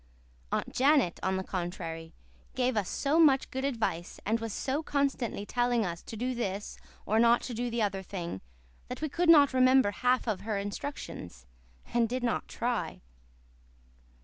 Aunt 0.51 0.73
Janet, 0.73 1.19
on 1.21 1.37
the 1.37 1.43
contrary, 1.43 2.11
gave 2.55 2.75
us 2.75 2.89
so 2.89 3.19
much 3.19 3.51
good 3.51 3.63
advice 3.63 4.19
and 4.25 4.39
was 4.39 4.51
so 4.51 4.81
constantly 4.81 5.45
telling 5.45 5.85
us 5.85 6.01
to 6.01 6.17
do 6.17 6.33
this 6.33 6.79
or 7.05 7.19
not 7.19 7.43
to 7.43 7.53
do 7.53 7.69
the 7.69 7.83
other 7.83 8.01
thing, 8.01 8.41
that 8.87 9.03
we 9.03 9.09
could 9.09 9.29
not 9.29 9.53
remember 9.53 9.91
half 9.91 10.25
her 10.25 10.57
instructions, 10.57 11.45
and 11.93 12.09
did 12.09 12.23
not 12.23 12.47
try. 12.47 13.03